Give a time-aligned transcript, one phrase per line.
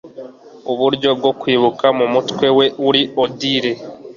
[0.71, 2.65] uburyo bwo kwibuka mumutwe we.
[2.71, 3.71] 'uri odili